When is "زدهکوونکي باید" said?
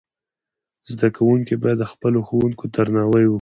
0.91-1.77